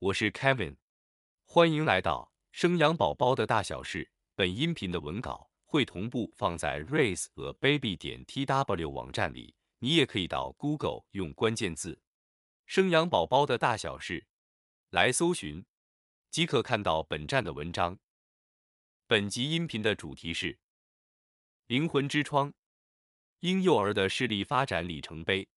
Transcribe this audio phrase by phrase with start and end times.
[0.00, 0.76] 我是 Kevin，
[1.44, 4.12] 欢迎来到生养宝宝的大小事。
[4.36, 12.00] 本音频的文稿会同步放在 raiseababy 点 tw 网站里，你也可以到 Google 用关键字
[12.64, 14.24] “生养宝宝的大小事”
[14.90, 15.66] 来搜寻，
[16.30, 17.98] 即可看到本站的文章。
[19.08, 20.60] 本集音频的主题是
[21.66, 22.54] 灵魂之窗——
[23.40, 25.48] 婴幼儿的视力发展里程碑。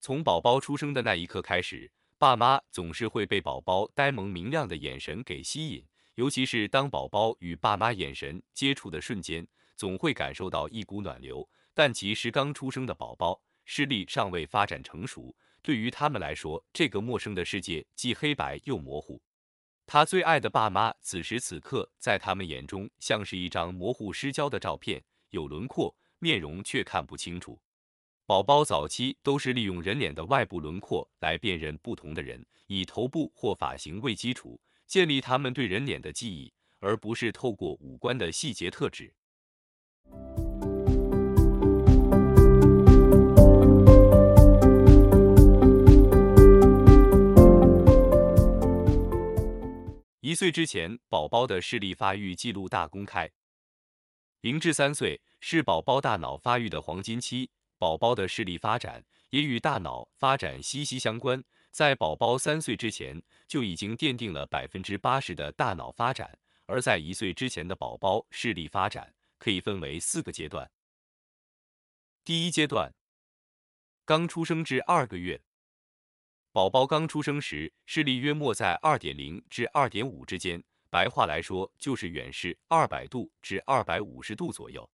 [0.00, 1.92] 从宝宝出生的那一刻开始。
[2.20, 5.86] 爸妈总是会被宝宝呆萌明亮的眼神给吸引，
[6.16, 9.46] 尤其是当宝宝与爸妈眼神接触的瞬间，
[9.76, 11.48] 总会感受到一股暖流。
[11.72, 15.32] 但其实刚出生的宝宝视力尚未发展成熟，
[15.62, 19.22] 对于他们来说，这个陌生的世界既黑白又模糊。
[19.86, 27.60] 他最爱的爸妈此时此刻在他们眼中像是一张模糊失焦的照片，有轮廓，面容却看不清楚。
[28.28, 39.14] 宝宝早期都是利用人脸的外部轮廓来辨认不同的人，以头部或发型为基础，建立他们对人脸的记忆，而不是透过五官的细节特质。
[50.20, 53.30] 一岁之前，宝宝的视力发育记录大公开。
[54.42, 57.48] 零至三岁是宝宝大脑发育的黄金期。
[57.78, 70.68] 宝宝的视力发展也与大脑发展息息相关，在宝宝三岁之前就已经奠定了百分之八十的大脑发展，而在一岁之前的宝宝视力发展可以分为四个阶段。
[72.24, 72.92] 第一阶段，
[74.04, 75.40] 刚出生至二个月，
[76.50, 84.90] 宝宝刚出生时视力约莫在二点零至二点五之间，白话来说就是远视二百度至二百五十度左右。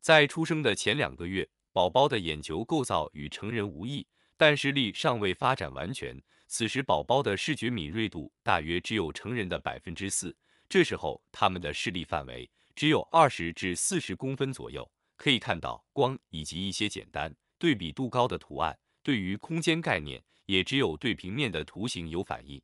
[0.00, 1.48] 在出生的前两个月。
[1.78, 4.04] 宝宝的眼球构造与成人无异，
[4.36, 6.20] 但视力尚未发展完全。
[6.48, 10.36] 此时，宝宝的视觉敏锐度大约只有成人的百分之四。
[10.68, 18.76] 这时候，他们的视力范围只有二十至四十公分左右，可以看到光以及一些简单、对比度高的图案。
[19.04, 22.60] 对于空间概念，也只有对平面的图形有反应。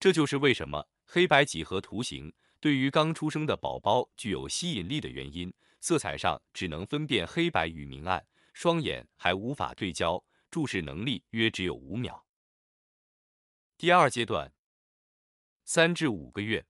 [0.00, 5.54] 这就是为什么黑白几何图形对于刚出生的宝宝具有吸引力的原因。
[5.82, 8.26] 色彩上只能分辨黑白与明暗。
[8.52, 12.26] 双眼还无法对焦，注视能力约只有五秒。
[13.78, 14.52] 第二阶段，
[15.64, 16.66] 三至五个月，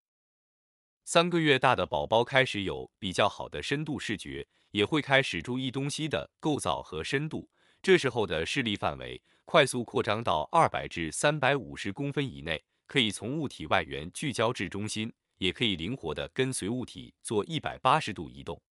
[1.04, 7.50] 三个月大的宝宝开始有比较好的深度视觉，也会开始注意东西的构造和深度。
[7.82, 18.62] 这时候的视力范围快速扩张到二百至三百五十公分以内，可以从物体外缘聚焦至中心，也可以灵活的跟随物体做一百八十度移动。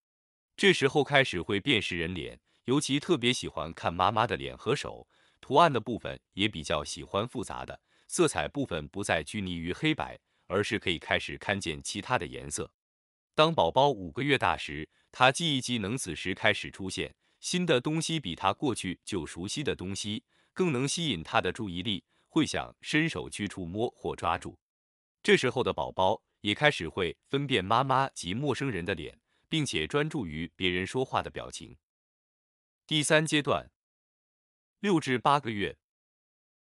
[0.55, 2.39] 这时候开始会辨识人脸。
[2.69, 5.07] 尤其特别喜欢看妈妈的脸和手，
[5.41, 12.71] 图案的部分也比较喜欢复杂的，色彩部分不再拘泥于黑白，而是可以开始看见其他的颜色。
[13.33, 24.55] 当宝宝五个月大时，他记忆机能此时开始出现新的东西，比他过去就熟悉的东西更能吸引他的注意力，会想伸手去触摸或抓住。
[25.23, 29.19] 这时候的宝宝也开始会分辨妈妈及陌生人的脸，
[29.49, 31.75] 并且专注于别人说话的表情。
[32.89, 33.69] 第三阶段，
[34.79, 35.77] 六至八个月，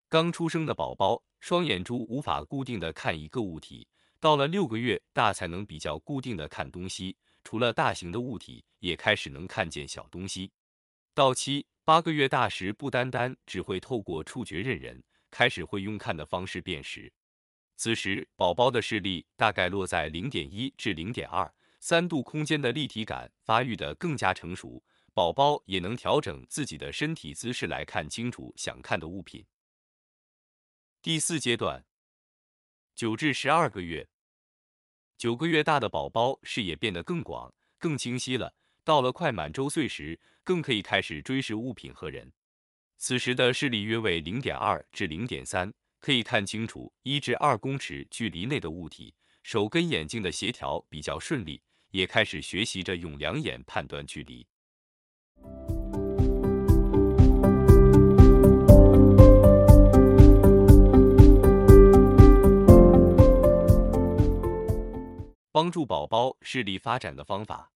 [0.08, 3.86] 刚出生的宝宝双眼珠无法固定的看一个物体，
[4.18, 10.50] 到了六个月大才能比较固定的看东西，除了大型的物体，也开始能看见小东西。
[11.14, 17.12] 到七八个月大时，不单单只会透过触觉认人，开始会用看的方式辨识。
[17.76, 24.82] 此时，宝宝的视力大概落在零点一至零点二三度，空间的立体感发育的更加成熟。
[25.12, 29.44] 宝宝也能调整自己的身体姿势来看清楚想看的物品。
[31.02, 31.84] 第四阶段，
[32.94, 34.08] 九至十二个月，
[35.18, 38.54] 九个月大的宝宝视野变得更广、更清晰了。
[38.84, 42.32] 到了快满周岁时，更可以开始追视物品和人。
[42.96, 49.14] 此时的视力约为零点二至零点三，可以看清楚一至二公尺距离内的物体。
[49.42, 54.46] 手跟眼睛的协调比较顺利，也开始学习着用两眼判断距离。
[65.52, 67.72] 帮助宝宝视力发展的方法，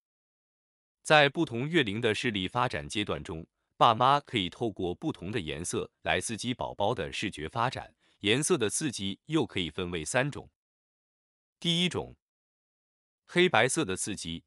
[1.02, 3.44] 在不同月龄的视力发展阶段中，
[3.76, 7.94] 爸妈可以透过不同的颜色来刺激宝宝的视觉发展。
[8.20, 10.48] 颜色的刺激又可以分为三种。
[11.60, 12.16] 第一种，
[13.26, 14.44] 黑白色的刺激。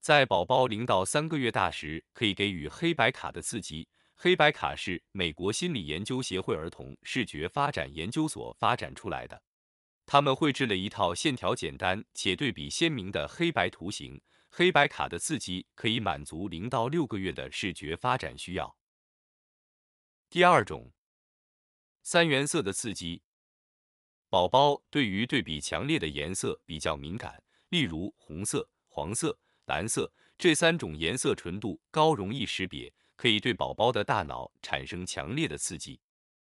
[0.00, 9.42] 在宝宝零到三个月大时，可以给予黑白卡的刺激，黑白卡是美国心理研究协会儿童视觉发展研究所发展出来的。
[10.12, 14.20] 他们绘制了一套线条简单且对比鲜明的黑白图形。
[14.50, 18.76] 黑白卡的刺激可以满足零到六个月的视觉发展需要。
[20.28, 20.92] 第二种，
[22.02, 23.22] 三原色的刺激。
[24.28, 36.02] 宝宝对于对比强烈的颜色比较敏感，例如红色、黄色、蓝色这三种颜色纯度高，容易识别，可以对宝宝的大脑产生强烈的刺激。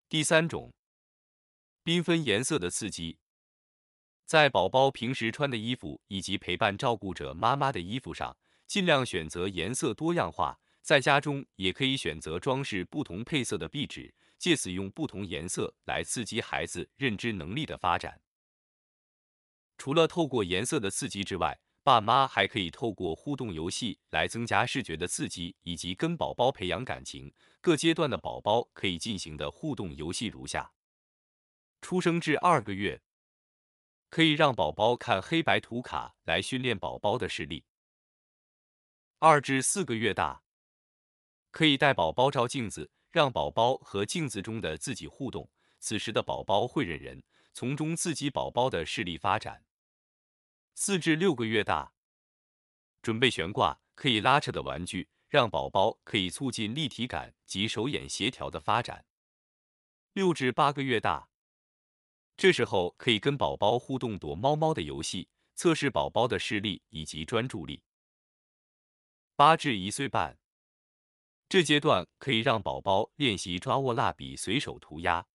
[0.07, 0.73] 第三种，
[1.83, 3.19] 缤纷颜色的刺激。
[4.29, 8.37] 在宝宝平时穿的衣服以及陪伴照顾者妈妈的衣服上，
[8.67, 10.59] 尽量选择颜色多样化。
[10.83, 18.21] 在家中也可以选择装饰不同配色的壁纸，借此用不同颜色来刺激孩子认知能力的发展。
[19.79, 27.33] 除了透过颜色的刺激之外，爸妈还可以透过互动游戏来增加视觉的刺激，以及跟宝宝培养感情。
[27.59, 30.71] 各阶段的宝宝可以进行的互动游戏如下：
[31.81, 33.01] 出生至二个月。
[34.09, 37.65] 可以让宝宝看黑白图卡来训练宝宝的视力。
[39.19, 40.43] 二至四个月大，
[41.51, 47.21] 可以带宝宝照镜子，让宝宝和镜子中的自己互动，此时的宝宝会认人，
[47.53, 49.63] 从中刺激宝宝的视力发展。
[50.73, 51.93] 四至六个月大，
[53.01, 59.05] 准备悬挂可以拉扯的玩具，让宝宝可以促进立体感及手眼协调的发展。
[60.13, 61.28] 六至八个月大。
[62.39, 67.83] 这时候可以跟宝宝互动躲猫猫的游戏，测试宝宝的视力以及专注力。
[69.35, 70.39] 八至一岁半，
[71.49, 75.27] 这阶段可以让宝宝练习抓握蜡笔，随手涂鸦。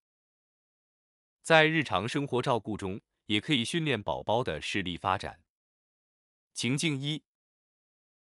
[1.42, 5.42] 在日常生活照顾中，也可以训练宝宝的视力发展。
[6.54, 7.22] 情境一：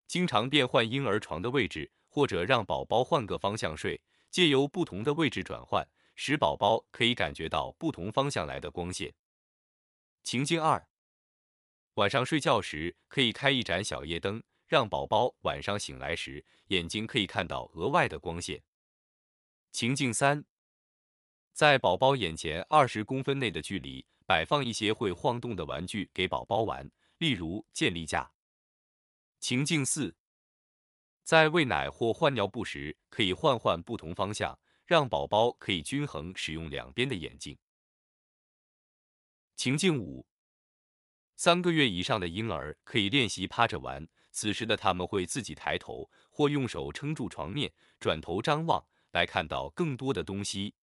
[0.08, 4.02] 经常变换婴儿床的位置，或者让宝宝换个方向睡，
[4.32, 5.88] 借由不同的位置转换。
[6.24, 9.12] 使宝宝可以感觉到不同方向来的光线。
[10.22, 10.88] 情境二：
[11.96, 18.62] 晚上睡觉时可以开一盏小夜灯，让宝宝晚上醒来时眼睛可以看到额外的光线。
[19.72, 20.46] 情境三：
[21.54, 26.88] 在宝宝眼前二十公分内的距离摆放一些会晃动的玩具给宝宝玩，
[27.18, 28.32] 例如健力架。
[29.40, 30.16] 情境四：
[31.24, 34.60] 在喂奶或换尿布时可以换换不同方向。
[34.92, 37.58] 让宝宝可以均衡使用两边的眼睛。
[39.56, 40.28] 情境五：
[41.38, 47.72] 三个月以上的婴儿可以练习趴着玩，此时的他们会自己抬头或用手撑住床面，
[48.02, 50.76] 转头张望来看到更多的东西。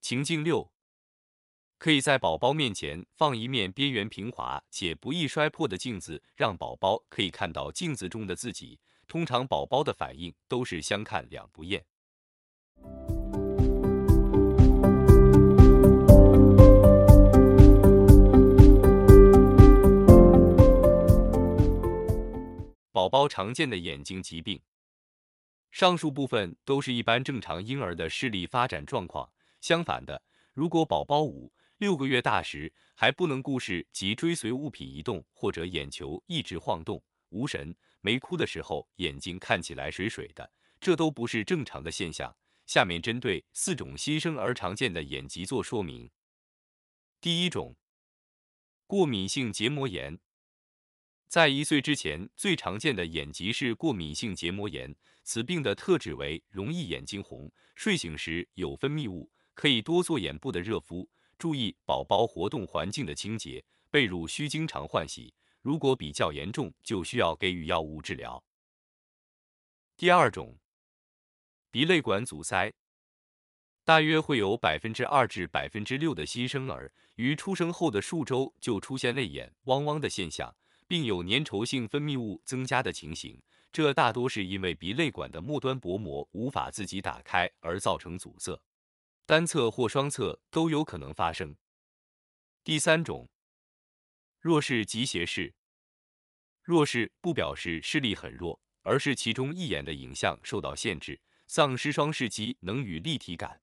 [0.00, 0.72] 情境六：
[1.78, 8.78] 可以在宝宝面前放一面边缘平滑且不易摔破的镜子，让宝宝可以看到镜子中的自己。
[9.08, 11.84] 通常宝宝的反应都是相看两不厌。
[22.92, 24.60] 宝宝常见的眼睛疾病，
[25.70, 29.32] 上述部分都是一般正常婴儿的视力发展状况。
[29.60, 30.20] 相反的，
[30.54, 42.34] 如果宝宝五六个月大时还不能顾视及追随物品移动，或者眼球一直晃动、无神、没哭的时候眼睛看起来水水的，这都不是正常的现象。
[42.66, 46.10] 下面针对四种新生儿常见的眼疾做说明。
[47.20, 47.76] 第一种，
[48.88, 50.18] 过敏性结膜炎。
[51.30, 54.92] 在一岁之前，最常见的眼疾是过敏性结膜炎。
[55.22, 61.08] 此病的特质为容易眼睛红，睡醒时有分泌物，可以多做眼部的热敷，
[61.38, 65.32] 注意宝宝活动环境的清洁，被褥需经常换洗。
[65.62, 68.42] 如果比较严重，就需要给予药物治疗。
[69.96, 70.58] 第二种，
[71.70, 72.72] 鼻泪管阻塞，
[73.84, 80.56] 大约会有百分之二至百分之六的新生儿于出生后的数周就出现泪眼汪汪的现象。
[80.90, 88.60] 并有粘稠性分泌物增加的情形，这大多是因为鼻泪管的末端薄膜无法自己打开而造成阻塞，
[89.24, 91.54] 单侧或双侧都有可能发生。
[92.64, 93.28] 第三种，
[94.40, 95.54] 弱视及斜视。
[96.64, 103.62] 弱视不表示视力很弱，而是其中一眼的影像受到限制，丧失双视机能与立体感。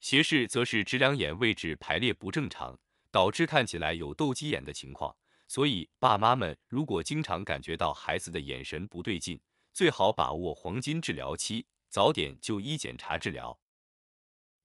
[0.00, 2.78] 斜视则是指两眼位置排列不正常，
[3.10, 5.14] 导致看起来有斗鸡眼的情况。
[5.46, 9.40] 所以，爸妈们如果经常感觉到孩子的眼神不对劲，
[9.72, 13.60] 最好把握黄金治疗期，早点就医检查治疗。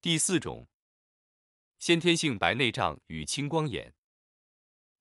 [0.01, 0.67] 第四种，
[1.77, 3.93] 先天性白内障与青光眼。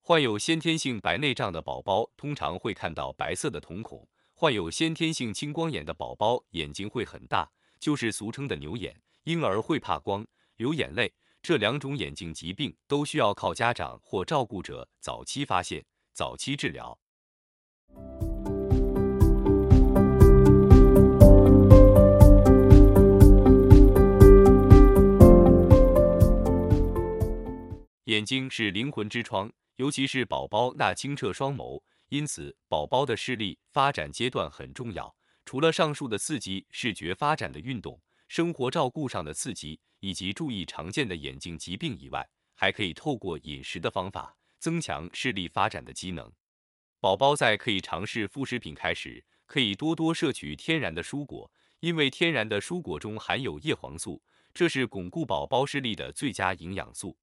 [0.01, 9.01] 患有先天性白内障的宝宝通常会看到白色的瞳孔，患有先天性青光眼的宝宝眼睛会很大，就是俗称的牛眼。
[9.25, 16.99] 婴儿会怕光、流眼泪，这两种眼睛疾病都需要靠家长或照顾者早期发现、早期治疗。
[28.05, 35.15] 眼睛是灵魂之窗，尤其是宝宝那清澈双眸，因此宝宝的视力发展阶段很重要。
[35.45, 46.33] 除了上述的刺激视觉发展的运动、生活照顾上的刺激，以及注意常见的眼睛疾病以外，还可以透过饮食的方法增强视力发展的机能。
[47.01, 51.51] 宝宝在可以尝试副食品开始，可以多多摄取天然的蔬果，
[51.81, 57.17] 因为天然的蔬果中含有叶黄素，这是巩固宝宝视力的最佳营养素。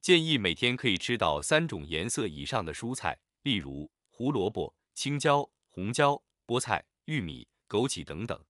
[0.00, 8.40] 建议每天可以吃到三种颜色以上的蔬菜，例如胡萝卜、青椒、红椒、菠菜、玉米、枸杞等等，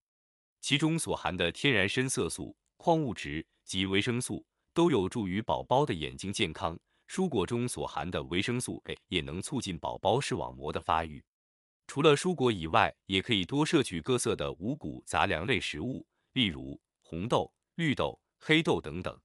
[0.61, 6.79] 其中所含的天然深色素、矿物质及维生素都有助于宝宝的眼睛健康。
[7.09, 11.25] 蔬果中所含的维生素 A 也能促进宝宝视网膜的发育。
[11.87, 19.19] 除了蔬果以外，也可以多摄取各色的五谷杂粮类食物，例如红豆、绿豆、黑豆等等。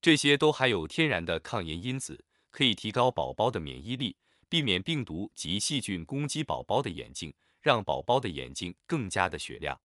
[0.00, 4.16] 这些都含有天然的抗炎因子，可以提高宝宝的免疫力，
[4.48, 9.78] 避免病毒及细菌攻击宝宝的眼睛，让宝宝的眼睛更加的雪亮。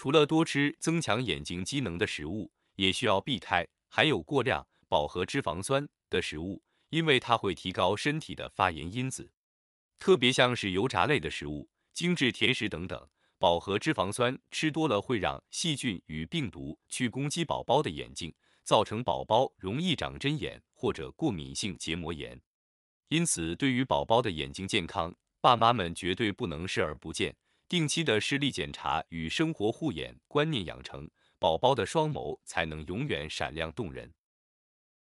[0.00, 9.30] 除了多吃增强眼睛机能的食物，也需要避开含有过量饱和脂肪酸的食物，因为它会提高身体的发炎因子。
[9.98, 13.06] 特别像是油炸类的食物、精致甜食等等，
[13.38, 18.34] 饱和脂肪酸吃多了会让细菌与病毒去攻击宝宝的眼睛。
[18.64, 22.40] 造成宝宝容易长针眼或者过敏性结膜炎，
[23.08, 27.36] 因此对于宝宝的眼睛健康，爸妈们绝对不能视而不见。
[27.70, 31.08] 定期的视力检查与生活护眼观念养成，
[31.38, 34.12] 宝宝的双眸才能永远闪亮动人。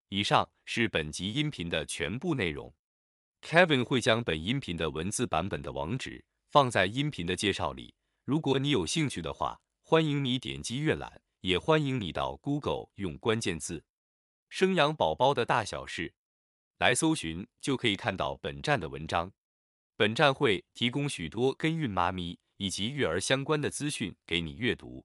[0.09, 2.75] 以上是本集音频的全部内容
[3.43, 7.95] ，Kevin 会将本音频的文字版本的网址放在音频的介绍里。
[8.25, 11.21] 如果你有兴趣的话，欢迎你点击阅览。
[11.43, 13.85] 也欢迎你到 Google 用关键字
[14.49, 16.15] “生养宝宝的大小事”
[16.81, 19.31] 来搜寻，就可以看到本站的文章。
[19.95, 25.05] 本站会提供许多跟孕妈咪以及育儿相关的资讯给你阅读。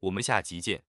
[0.00, 0.84] 我们下集见。